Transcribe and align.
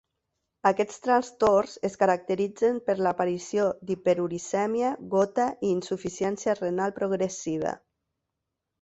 Aquests 0.69 0.95
trastorns 1.07 1.75
es 1.89 1.97
caracteritzen 2.05 2.81
per 2.89 2.97
l'aparició 3.09 3.69
d'hiperuricèmia, 3.91 4.97
gota 5.15 5.49
i 5.69 5.73
insuficiència 5.79 6.61
renal 6.65 7.01
progressiva. 7.01 7.81